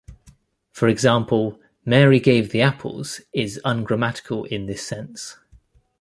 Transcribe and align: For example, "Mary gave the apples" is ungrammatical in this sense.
For 0.71 0.87
example, 0.87 1.59
"Mary 1.85 2.19
gave 2.19 2.49
the 2.49 2.63
apples" 2.63 3.21
is 3.33 3.61
ungrammatical 3.63 4.45
in 4.45 4.65
this 4.65 4.83
sense. 4.83 5.37